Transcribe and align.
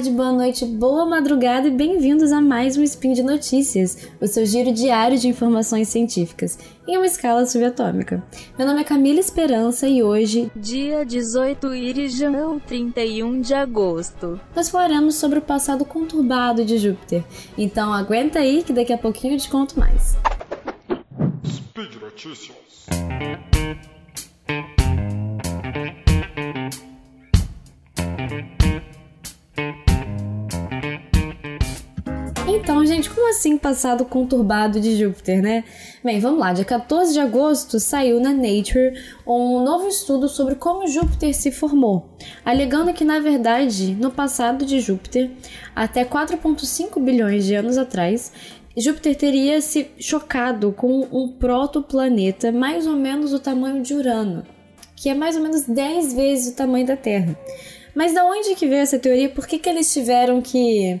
tarde, 0.00 0.10
boa 0.12 0.32
noite, 0.32 0.64
boa 0.64 1.04
madrugada 1.04 1.68
e 1.68 1.70
bem-vindos 1.70 2.32
a 2.32 2.40
mais 2.40 2.74
um 2.74 2.82
Spin 2.82 3.12
de 3.12 3.22
Notícias, 3.22 4.08
o 4.18 4.26
seu 4.26 4.46
giro 4.46 4.72
diário 4.72 5.18
de 5.18 5.28
informações 5.28 5.88
científicas, 5.88 6.58
em 6.88 6.96
uma 6.96 7.04
escala 7.04 7.44
subatômica. 7.44 8.22
Meu 8.56 8.66
nome 8.66 8.80
é 8.80 8.84
Camila 8.84 9.20
Esperança 9.20 9.86
e 9.86 10.02
hoje, 10.02 10.50
dia 10.56 11.04
18 11.04 11.74
Irijão, 11.74 12.58
31 12.58 13.42
de 13.42 13.52
agosto, 13.52 14.40
nós 14.56 14.70
falaremos 14.70 15.16
sobre 15.16 15.38
o 15.38 15.42
passado 15.42 15.84
conturbado 15.84 16.64
de 16.64 16.78
Júpiter. 16.78 17.22
Então 17.58 17.92
aguenta 17.92 18.38
aí 18.38 18.62
que 18.62 18.72
daqui 18.72 18.94
a 18.94 18.98
pouquinho 18.98 19.34
eu 19.34 19.38
te 19.38 19.50
conto 19.50 19.78
mais. 19.78 20.16
Speed 21.44 22.00
Notícias. 22.00 22.70
Então, 32.60 32.84
gente, 32.84 33.08
como 33.08 33.30
assim 33.30 33.56
passado 33.56 34.04
conturbado 34.04 34.78
de 34.78 34.94
Júpiter, 34.94 35.42
né? 35.42 35.64
Bem, 36.04 36.20
vamos 36.20 36.38
lá. 36.38 36.52
Dia 36.52 36.64
14 36.64 37.14
de 37.14 37.18
agosto 37.18 37.80
saiu 37.80 38.20
na 38.20 38.34
Nature 38.34 38.92
um 39.26 39.64
novo 39.64 39.88
estudo 39.88 40.28
sobre 40.28 40.56
como 40.56 40.86
Júpiter 40.86 41.34
se 41.34 41.50
formou, 41.50 42.10
alegando 42.44 42.92
que, 42.92 43.02
na 43.02 43.18
verdade, 43.18 43.94
no 43.94 44.10
passado 44.10 44.66
de 44.66 44.78
Júpiter, 44.78 45.30
até 45.74 46.04
4,5 46.04 47.02
bilhões 47.02 47.46
de 47.46 47.54
anos 47.54 47.78
atrás, 47.78 48.30
Júpiter 48.76 49.16
teria 49.16 49.62
se 49.62 49.90
chocado 49.98 50.70
com 50.70 51.08
um 51.10 51.28
protoplaneta 51.28 52.52
mais 52.52 52.86
ou 52.86 52.94
menos 52.94 53.30
do 53.30 53.40
tamanho 53.40 53.82
de 53.82 53.94
Urano, 53.94 54.44
que 54.94 55.08
é 55.08 55.14
mais 55.14 55.34
ou 55.34 55.42
menos 55.42 55.62
10 55.62 56.12
vezes 56.12 56.52
o 56.52 56.56
tamanho 56.56 56.86
da 56.86 56.96
Terra. 56.96 57.34
Mas 57.94 58.12
da 58.12 58.22
onde 58.22 58.54
que 58.54 58.66
veio 58.66 58.82
essa 58.82 58.98
teoria? 58.98 59.30
Por 59.30 59.46
que, 59.46 59.58
que 59.58 59.68
eles 59.68 59.90
tiveram 59.90 60.42
que 60.42 61.00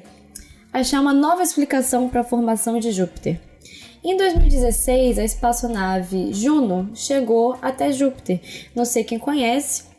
achar 0.72 1.00
uma 1.00 1.12
nova 1.12 1.42
explicação 1.42 2.08
para 2.08 2.20
a 2.20 2.24
formação 2.24 2.78
de 2.78 2.92
Júpiter. 2.92 3.40
Em 4.02 4.16
2016, 4.16 5.18
a 5.18 5.24
espaçonave 5.24 6.32
Juno 6.32 6.90
chegou 6.94 7.58
até 7.60 7.92
Júpiter. 7.92 8.40
Não 8.74 8.84
sei 8.84 9.04
quem 9.04 9.18
conhece, 9.18 9.90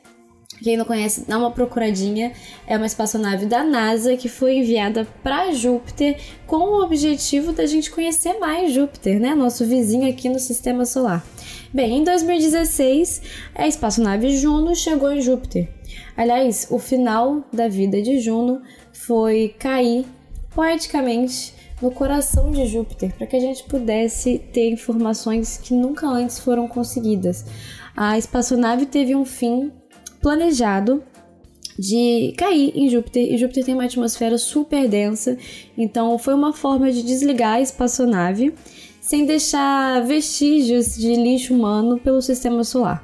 quem 0.63 0.77
não 0.77 0.85
conhece, 0.85 1.25
dá 1.27 1.37
uma 1.37 1.51
procuradinha. 1.51 2.33
É 2.67 2.77
uma 2.77 2.85
espaçonave 2.85 3.45
da 3.45 3.63
NASA 3.63 4.15
que 4.15 4.29
foi 4.29 4.57
enviada 4.57 5.07
para 5.23 5.51
Júpiter 5.51 6.17
com 6.45 6.57
o 6.57 6.83
objetivo 6.83 7.51
da 7.51 7.65
gente 7.65 7.89
conhecer 7.89 8.37
mais 8.37 8.71
Júpiter, 8.71 9.19
né? 9.19 9.33
Nosso 9.33 9.65
vizinho 9.65 10.07
aqui 10.07 10.29
no 10.29 10.39
sistema 10.39 10.85
solar. 10.85 11.25
Bem, 11.73 11.99
em 11.99 12.03
2016, 12.03 13.21
a 13.55 13.67
espaçonave 13.67 14.37
Juno 14.37 14.75
chegou 14.75 15.11
em 15.11 15.21
Júpiter. 15.21 15.67
Aliás, 16.15 16.67
o 16.69 16.77
final 16.77 17.43
da 17.51 17.67
vida 17.67 18.01
de 18.01 18.19
Juno 18.19 18.61
foi 18.93 19.55
cair 19.57 20.05
poeticamente 20.53 21.53
no 21.81 21.91
coração 21.91 22.51
de 22.51 22.65
Júpiter, 22.67 23.13
para 23.15 23.25
que 23.25 23.35
a 23.35 23.39
gente 23.39 23.63
pudesse 23.63 24.37
ter 24.53 24.69
informações 24.69 25.57
que 25.57 25.73
nunca 25.73 26.07
antes 26.07 26.39
foram 26.39 26.67
conseguidas. 26.67 27.45
A 27.95 28.17
espaçonave 28.17 28.85
teve 28.85 29.15
um 29.15 29.25
fim 29.25 29.71
planejado 30.21 31.03
de 31.79 32.33
cair 32.37 32.71
em 32.75 32.89
Júpiter, 32.89 33.33
e 33.33 33.37
Júpiter 33.37 33.65
tem 33.65 33.73
uma 33.73 33.85
atmosfera 33.85 34.37
super 34.37 34.87
densa, 34.87 35.37
então 35.75 36.17
foi 36.19 36.33
uma 36.33 36.53
forma 36.53 36.91
de 36.91 37.01
desligar 37.01 37.55
a 37.55 37.61
espaçonave 37.61 38.53
sem 38.99 39.25
deixar 39.25 40.05
vestígios 40.05 40.95
de 40.95 41.15
lixo 41.15 41.55
humano 41.55 41.99
pelo 41.99 42.21
sistema 42.21 42.63
solar. 42.63 43.03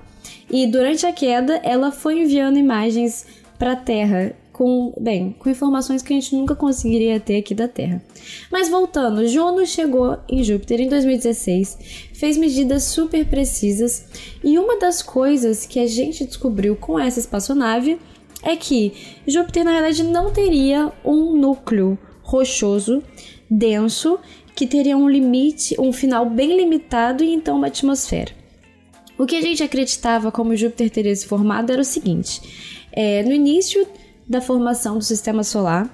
E 0.49 0.67
durante 0.67 1.05
a 1.05 1.11
queda, 1.11 1.59
ela 1.63 1.91
foi 1.91 2.21
enviando 2.21 2.59
imagens 2.59 3.25
para 3.57 3.71
a 3.71 3.75
Terra 3.75 4.35
com, 4.57 4.91
bem, 4.99 5.35
com 5.37 5.51
informações 5.51 6.01
que 6.01 6.11
a 6.11 6.15
gente 6.15 6.35
nunca 6.35 6.55
conseguiria 6.55 7.19
ter 7.19 7.37
aqui 7.37 7.53
da 7.53 7.67
Terra. 7.67 8.03
Mas 8.51 8.67
voltando, 8.67 9.27
Juno 9.27 9.63
chegou 9.67 10.17
em 10.27 10.43
Júpiter 10.43 10.81
em 10.81 10.89
2016, 10.89 11.77
fez 12.11 12.37
medidas 12.37 12.85
super 12.85 13.23
precisas 13.27 14.07
e 14.43 14.57
uma 14.57 14.79
das 14.79 15.03
coisas 15.03 15.67
que 15.67 15.79
a 15.79 15.85
gente 15.85 16.25
descobriu 16.25 16.75
com 16.75 16.97
essa 16.97 17.19
espaçonave 17.19 17.99
é 18.41 18.55
que 18.55 18.93
Júpiter 19.27 19.63
na 19.63 19.73
verdade 19.73 20.01
não 20.01 20.33
teria 20.33 20.91
um 21.05 21.37
núcleo 21.37 21.95
rochoso 22.23 23.03
denso 23.47 24.17
que 24.55 24.65
teria 24.65 24.97
um 24.97 25.07
limite, 25.07 25.79
um 25.79 25.93
final 25.93 26.27
bem 26.27 26.57
limitado 26.57 27.23
e 27.23 27.31
então 27.31 27.57
uma 27.57 27.67
atmosfera. 27.67 28.31
O 29.19 29.27
que 29.27 29.35
a 29.35 29.41
gente 29.41 29.61
acreditava 29.61 30.31
como 30.31 30.55
Júpiter 30.55 30.89
teria 30.89 31.15
se 31.15 31.27
formado 31.27 31.71
era 31.71 31.81
o 31.81 31.85
seguinte: 31.85 32.41
é, 32.91 33.21
no 33.21 33.31
início 33.31 33.87
da 34.27 34.41
formação 34.41 34.97
do 34.97 35.03
sistema 35.03 35.43
solar, 35.43 35.89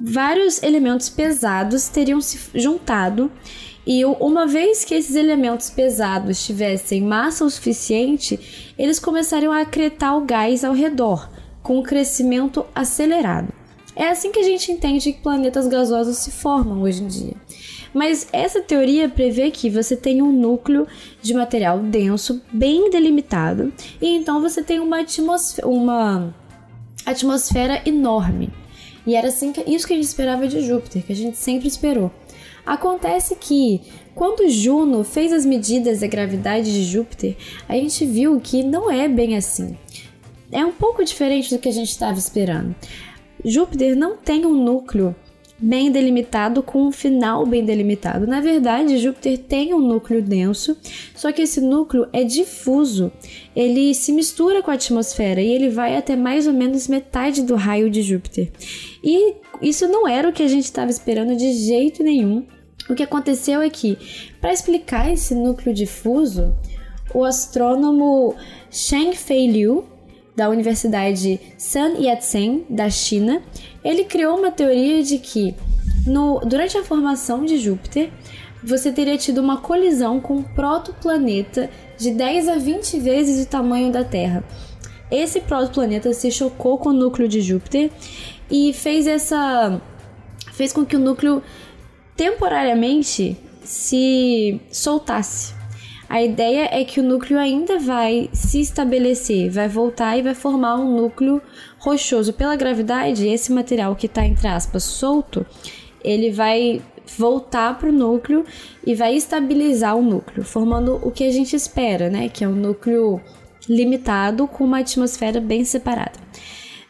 vários 0.00 0.62
elementos 0.62 1.08
pesados 1.08 1.88
teriam 1.88 2.20
se 2.20 2.38
juntado 2.54 3.30
e 3.86 4.04
uma 4.04 4.46
vez 4.46 4.82
que 4.84 4.94
esses 4.94 5.14
elementos 5.14 5.68
pesados 5.68 6.44
tivessem 6.44 7.02
massa 7.02 7.44
o 7.44 7.50
suficiente, 7.50 8.72
eles 8.78 8.98
começariam 8.98 9.52
a 9.52 9.60
acretar 9.60 10.16
o 10.16 10.24
gás 10.24 10.64
ao 10.64 10.72
redor, 10.72 11.28
com 11.62 11.78
um 11.78 11.82
crescimento 11.82 12.64
acelerado. 12.74 13.52
É 13.94 14.08
assim 14.08 14.32
que 14.32 14.38
a 14.38 14.42
gente 14.42 14.72
entende 14.72 15.12
que 15.12 15.20
planetas 15.20 15.68
gasosos 15.68 16.16
se 16.16 16.30
formam 16.30 16.82
hoje 16.82 17.02
em 17.02 17.06
dia. 17.06 17.34
Mas 17.92 18.26
essa 18.32 18.60
teoria 18.60 19.08
prevê 19.08 19.50
que 19.50 19.70
você 19.70 19.96
tem 19.96 20.20
um 20.20 20.32
núcleo 20.32 20.86
de 21.22 21.32
material 21.32 21.78
denso, 21.78 22.42
bem 22.52 22.90
delimitado, 22.90 23.72
e 24.00 24.16
então 24.16 24.40
você 24.40 24.64
tem 24.64 24.80
uma 24.80 25.00
atmosfera, 25.00 25.68
uma 25.68 26.34
atmosfera 27.04 27.82
enorme. 27.86 28.50
E 29.06 29.14
era 29.14 29.28
assim 29.28 29.52
que, 29.52 29.60
isso 29.70 29.86
que 29.86 29.92
a 29.92 29.96
gente 29.96 30.06
esperava 30.06 30.48
de 30.48 30.60
Júpiter, 30.66 31.04
que 31.04 31.12
a 31.12 31.16
gente 31.16 31.36
sempre 31.36 31.68
esperou. 31.68 32.10
Acontece 32.64 33.36
que, 33.36 33.82
quando 34.14 34.48
Juno 34.48 35.04
fez 35.04 35.32
as 35.32 35.44
medidas 35.44 36.00
da 36.00 36.06
gravidade 36.06 36.72
de 36.72 36.84
Júpiter, 36.84 37.36
a 37.68 37.74
gente 37.74 38.06
viu 38.06 38.40
que 38.40 38.62
não 38.62 38.90
é 38.90 39.06
bem 39.06 39.36
assim. 39.36 39.76
É 40.50 40.64
um 40.64 40.72
pouco 40.72 41.04
diferente 41.04 41.54
do 41.54 41.60
que 41.60 41.68
a 41.68 41.72
gente 41.72 41.90
estava 41.90 42.18
esperando. 42.18 42.74
Júpiter 43.44 43.94
não 43.94 44.16
tem 44.16 44.46
um 44.46 44.54
núcleo 44.54 45.14
bem 45.58 45.90
delimitado 45.90 46.62
com 46.62 46.86
um 46.86 46.92
final 46.92 47.46
bem 47.46 47.64
delimitado. 47.64 48.26
Na 48.26 48.40
verdade, 48.40 48.98
Júpiter 48.98 49.38
tem 49.38 49.72
um 49.72 49.80
núcleo 49.80 50.20
denso, 50.20 50.76
só 51.14 51.30
que 51.32 51.42
esse 51.42 51.60
núcleo 51.60 52.06
é 52.12 52.24
difuso. 52.24 53.12
Ele 53.54 53.94
se 53.94 54.12
mistura 54.12 54.62
com 54.62 54.70
a 54.70 54.74
atmosfera 54.74 55.40
e 55.40 55.52
ele 55.52 55.68
vai 55.68 55.96
até 55.96 56.16
mais 56.16 56.46
ou 56.46 56.52
menos 56.52 56.88
metade 56.88 57.42
do 57.42 57.54
raio 57.54 57.88
de 57.88 58.02
Júpiter. 58.02 58.50
E 59.02 59.36
isso 59.62 59.86
não 59.88 60.08
era 60.08 60.28
o 60.28 60.32
que 60.32 60.42
a 60.42 60.48
gente 60.48 60.64
estava 60.64 60.90
esperando 60.90 61.36
de 61.36 61.52
jeito 61.52 62.02
nenhum. 62.02 62.44
O 62.88 62.94
que 62.94 63.02
aconteceu 63.02 63.62
é 63.62 63.70
que, 63.70 63.96
para 64.40 64.52
explicar 64.52 65.10
esse 65.10 65.34
núcleo 65.34 65.74
difuso, 65.74 66.54
o 67.14 67.24
astrônomo 67.24 68.34
Sheng 68.70 69.14
Fei 69.14 69.46
Liu 69.46 69.93
da 70.36 70.48
Universidade 70.48 71.40
Sun 71.56 72.00
Yat-sen 72.00 72.66
da 72.68 72.90
China, 72.90 73.42
ele 73.84 74.04
criou 74.04 74.38
uma 74.38 74.50
teoria 74.50 75.02
de 75.02 75.18
que 75.18 75.54
no, 76.06 76.40
durante 76.40 76.76
a 76.76 76.84
formação 76.84 77.44
de 77.44 77.58
Júpiter, 77.58 78.10
você 78.62 78.90
teria 78.90 79.16
tido 79.18 79.38
uma 79.38 79.58
colisão 79.58 80.20
com 80.20 80.36
um 80.36 80.42
protoplaneta 80.42 81.70
de 81.98 82.10
10 82.10 82.48
a 82.48 82.56
20 82.56 82.98
vezes 83.00 83.44
o 83.44 83.48
tamanho 83.48 83.92
da 83.92 84.02
Terra. 84.02 84.42
Esse 85.10 85.40
protoplaneta 85.40 86.12
se 86.12 86.30
chocou 86.30 86.78
com 86.78 86.88
o 86.88 86.92
núcleo 86.92 87.28
de 87.28 87.40
Júpiter 87.40 87.90
e 88.50 88.72
fez 88.72 89.06
essa 89.06 89.80
fez 90.52 90.72
com 90.72 90.84
que 90.84 90.96
o 90.96 91.00
núcleo 91.00 91.42
temporariamente 92.16 93.36
se 93.62 94.60
soltasse. 94.70 95.54
A 96.14 96.22
ideia 96.22 96.68
é 96.70 96.84
que 96.84 97.00
o 97.00 97.02
núcleo 97.02 97.40
ainda 97.40 97.76
vai 97.80 98.30
se 98.32 98.60
estabelecer, 98.60 99.50
vai 99.50 99.66
voltar 99.66 100.16
e 100.16 100.22
vai 100.22 100.32
formar 100.32 100.76
um 100.76 100.94
núcleo 100.94 101.42
rochoso. 101.76 102.32
Pela 102.32 102.54
gravidade, 102.54 103.26
esse 103.26 103.52
material 103.52 103.96
que 103.96 104.06
está, 104.06 104.24
entre 104.24 104.46
aspas, 104.46 104.84
solto, 104.84 105.44
ele 106.04 106.30
vai 106.30 106.80
voltar 107.18 107.76
para 107.76 107.88
o 107.88 107.92
núcleo 107.92 108.44
e 108.86 108.94
vai 108.94 109.16
estabilizar 109.16 109.96
o 109.96 110.02
núcleo, 110.02 110.44
formando 110.44 111.00
o 111.02 111.10
que 111.10 111.24
a 111.24 111.32
gente 111.32 111.56
espera, 111.56 112.08
né? 112.08 112.28
Que 112.28 112.44
é 112.44 112.48
um 112.48 112.54
núcleo 112.54 113.20
limitado 113.68 114.46
com 114.46 114.62
uma 114.62 114.78
atmosfera 114.78 115.40
bem 115.40 115.64
separada. 115.64 116.20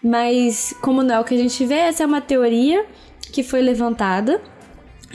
Mas, 0.03 0.75
como 0.83 1.03
não 1.03 1.15
é 1.15 1.21
o 1.21 1.25
que 1.25 1.35
a 1.35 1.39
gente 1.39 1.65
vê, 1.65 1.77
essa 1.77 2.03
é 2.03 2.07
uma 2.07 2.21
teoria 2.21 2.85
que 3.33 3.43
foi 3.43 3.63
levantada. 3.63 4.39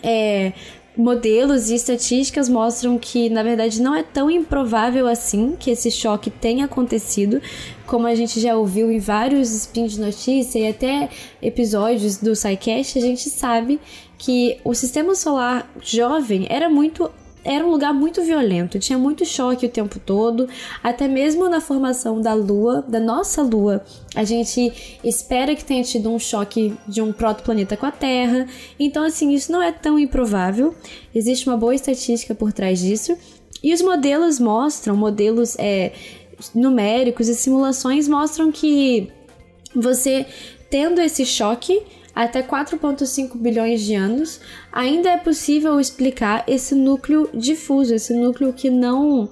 É, 0.01 0.53
modelos 0.99 1.69
e 1.69 1.75
estatísticas 1.75 2.49
mostram 2.49 2.99
que, 2.99 3.29
na 3.29 3.41
verdade, 3.41 3.81
não 3.81 3.95
é 3.95 4.03
tão 4.03 4.29
improvável 4.29 5.07
assim 5.07 5.55
que 5.57 5.71
esse 5.71 5.89
choque 5.89 6.29
tenha 6.29 6.65
acontecido, 6.65 7.41
como 7.87 8.05
a 8.05 8.13
gente 8.13 8.39
já 8.41 8.55
ouviu 8.57 8.91
em 8.91 8.99
vários 8.99 9.49
spins 9.49 9.93
de 9.93 10.01
notícia 10.01 10.59
e 10.59 10.67
até 10.67 11.09
episódios 11.41 12.17
do 12.17 12.35
SciCast, 12.35 12.97
a 12.97 13.01
gente 13.01 13.29
sabe 13.29 13.79
que 14.17 14.57
o 14.65 14.75
sistema 14.75 15.15
solar 15.15 15.71
jovem 15.81 16.45
era 16.49 16.69
muito 16.69 17.09
era 17.49 17.65
um 17.65 17.71
lugar 17.71 17.91
muito 17.91 18.21
violento, 18.21 18.77
tinha 18.77 18.95
muito 18.95 19.25
choque 19.25 19.65
o 19.65 19.69
tempo 19.69 19.99
todo, 19.99 20.47
até 20.83 21.07
mesmo 21.07 21.49
na 21.49 21.59
formação 21.59 22.21
da 22.21 22.31
Lua, 22.31 22.85
da 22.87 22.99
nossa 22.99 23.41
Lua, 23.41 23.83
a 24.15 24.23
gente 24.23 24.99
espera 25.03 25.55
que 25.55 25.65
tenha 25.65 25.83
tido 25.83 26.11
um 26.11 26.19
choque 26.19 26.77
de 26.87 27.01
um 27.01 27.11
protoplaneta 27.11 27.75
com 27.75 27.87
a 27.87 27.91
Terra. 27.91 28.47
Então, 28.79 29.03
assim, 29.03 29.33
isso 29.33 29.51
não 29.51 29.63
é 29.63 29.71
tão 29.71 29.97
improvável. 29.97 30.75
Existe 31.13 31.49
uma 31.49 31.57
boa 31.57 31.73
estatística 31.73 32.35
por 32.35 32.53
trás 32.53 32.79
disso. 32.79 33.17
E 33.63 33.73
os 33.73 33.81
modelos 33.81 34.39
mostram, 34.39 34.95
modelos 34.95 35.55
é, 35.57 35.91
numéricos 36.53 37.27
e 37.27 37.33
simulações 37.33 38.07
mostram 38.07 38.51
que 38.51 39.11
você 39.75 40.23
tendo 40.69 41.01
esse 41.01 41.25
choque 41.25 41.81
até 42.19 42.43
4,5 42.43 43.37
bilhões 43.37 43.79
de 43.79 43.95
anos, 43.95 44.41
ainda 44.73 45.09
é 45.09 45.15
possível 45.15 45.79
explicar 45.79 46.43
esse 46.47 46.75
núcleo 46.75 47.29
difuso, 47.33 47.95
esse 47.95 48.13
núcleo 48.13 48.51
que 48.51 48.69
não 48.69 49.29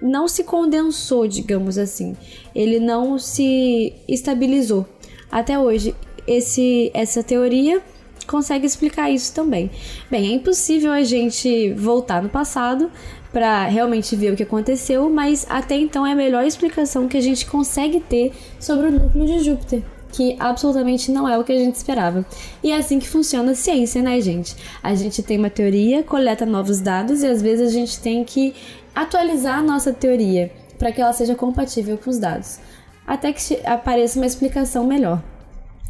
não 0.00 0.28
se 0.28 0.44
condensou, 0.44 1.26
digamos 1.26 1.76
assim. 1.76 2.16
Ele 2.54 2.78
não 2.78 3.18
se 3.18 3.92
estabilizou. 4.06 4.86
Até 5.30 5.58
hoje, 5.58 5.92
esse, 6.24 6.92
essa 6.94 7.20
teoria 7.20 7.82
consegue 8.28 8.64
explicar 8.64 9.10
isso 9.10 9.34
também. 9.34 9.68
Bem, 10.08 10.28
é 10.28 10.32
impossível 10.32 10.92
a 10.92 11.02
gente 11.02 11.72
voltar 11.72 12.22
no 12.22 12.28
passado 12.28 12.92
para 13.32 13.66
realmente 13.66 14.14
ver 14.14 14.32
o 14.32 14.36
que 14.36 14.44
aconteceu, 14.44 15.10
mas 15.10 15.44
até 15.50 15.74
então 15.74 16.06
é 16.06 16.12
a 16.12 16.16
melhor 16.16 16.44
explicação 16.44 17.08
que 17.08 17.16
a 17.16 17.20
gente 17.20 17.44
consegue 17.44 17.98
ter 17.98 18.32
sobre 18.60 18.86
o 18.86 18.92
núcleo 18.92 19.26
de 19.26 19.40
Júpiter 19.40 19.82
que 20.10 20.36
absolutamente 20.38 21.10
não 21.10 21.28
é 21.28 21.38
o 21.38 21.44
que 21.44 21.52
a 21.52 21.58
gente 21.58 21.74
esperava. 21.74 22.24
E 22.62 22.70
é 22.70 22.76
assim 22.76 22.98
que 22.98 23.08
funciona 23.08 23.52
a 23.52 23.54
ciência, 23.54 24.02
né, 24.02 24.20
gente? 24.20 24.56
A 24.82 24.94
gente 24.94 25.22
tem 25.22 25.38
uma 25.38 25.50
teoria, 25.50 26.02
coleta 26.02 26.44
novos 26.44 26.80
dados 26.80 27.22
e 27.22 27.26
às 27.26 27.40
vezes 27.40 27.68
a 27.68 27.72
gente 27.72 28.00
tem 28.00 28.24
que 28.24 28.54
atualizar 28.94 29.58
a 29.58 29.62
nossa 29.62 29.92
teoria 29.92 30.50
para 30.78 30.92
que 30.92 31.00
ela 31.00 31.12
seja 31.12 31.34
compatível 31.34 31.98
com 31.98 32.10
os 32.10 32.18
dados, 32.18 32.58
até 33.06 33.32
que 33.32 33.58
apareça 33.64 34.18
uma 34.18 34.26
explicação 34.26 34.86
melhor. 34.86 35.22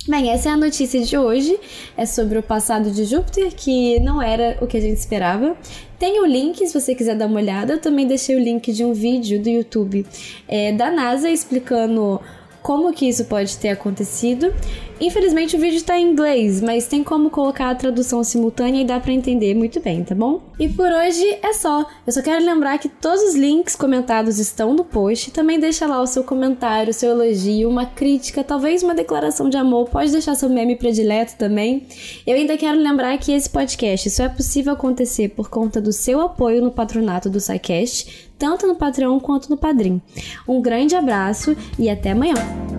Bem, 0.09 0.31
essa 0.31 0.49
é 0.49 0.53
a 0.53 0.57
notícia 0.57 1.01
de 1.03 1.17
hoje. 1.17 1.59
É 1.95 2.07
sobre 2.07 2.39
o 2.39 2.43
passado 2.43 2.91
de 2.91 3.05
Júpiter, 3.05 3.55
que 3.55 4.01
não 4.01 4.21
era 4.21 4.57
o 4.61 4.67
que 4.67 4.79
a 4.79 4.81
gente 4.81 4.97
esperava. 4.97 5.55
Tem 5.99 6.21
o 6.21 6.27
link, 6.27 6.67
se 6.67 6.73
você 6.73 6.95
quiser 6.95 7.15
dar 7.15 7.27
uma 7.27 7.39
olhada. 7.39 7.75
Eu 7.75 7.81
também 7.81 8.07
deixei 8.07 8.35
o 8.35 8.39
link 8.39 8.73
de 8.73 8.83
um 8.83 8.95
vídeo 8.95 9.41
do 9.41 9.49
YouTube 9.51 10.07
é, 10.49 10.73
da 10.73 10.91
NASA 10.91 11.29
explicando 11.29 12.19
como 12.63 12.93
que 12.93 13.09
isso 13.09 13.25
pode 13.25 13.57
ter 13.59 13.71
acontecido. 13.71 14.53
Infelizmente 15.01 15.57
o 15.57 15.59
vídeo 15.59 15.79
está 15.79 15.99
em 15.99 16.13
inglês, 16.13 16.61
mas 16.61 16.87
tem 16.87 17.03
como 17.03 17.31
colocar 17.31 17.71
a 17.71 17.75
tradução 17.75 18.23
simultânea 18.23 18.83
e 18.83 18.85
dá 18.85 19.01
para 19.01 19.13
entender 19.13 19.55
muito 19.55 19.81
bem, 19.81 20.05
tá 20.05 20.15
bom? 20.15 20.43
E 20.59 20.69
por 20.69 20.93
hoje 20.93 21.39
é 21.43 21.55
só. 21.55 21.87
Eu 22.07 22.13
só 22.13 22.21
quero 22.21 22.45
lembrar 22.45 22.79
que 22.79 22.89
todos 22.89 23.23
os 23.23 23.35
links 23.35 23.75
comentados 23.75 24.39
estão 24.39 24.75
no 24.75 24.85
post. 24.85 25.31
Também 25.31 25.59
deixa 25.59 25.87
lá 25.87 26.03
o 26.03 26.07
seu 26.07 26.23
comentário, 26.23 26.93
seu 26.93 27.13
elogio, 27.13 27.69
uma 27.69 27.87
crítica, 27.87 28.45
talvez 28.45 28.83
uma 28.83 28.95
declaração 28.95 29.49
de 29.49 29.57
amor. 29.57 29.89
Pode 29.89 30.13
deixar 30.13 30.35
seu 30.35 30.51
meme 30.51 30.77
predileto 30.77 31.37
também. 31.39 31.87
Eu 32.27 32.37
ainda 32.37 32.59
quero 32.59 32.79
lembrar 32.79 33.17
que 33.17 33.33
esse 33.33 33.49
podcast 33.49 34.11
só 34.11 34.25
é 34.25 34.29
possível 34.29 34.75
acontecer 34.75 35.31
por 35.31 35.49
conta 35.49 35.81
do 35.81 35.93
seu 35.93 36.21
apoio 36.21 36.63
no 36.63 36.71
patronato 36.71 37.31
do 37.31 37.41
SciCast, 37.41 38.31
tanto 38.39 38.67
no 38.67 38.77
Patreon 38.77 39.19
quanto 39.19 39.49
no 39.49 39.57
Padrim. 39.57 40.03
Um 40.47 40.61
grande 40.61 40.95
abraço 40.95 41.57
e 41.79 41.89
até 41.89 42.11
amanhã! 42.11 42.70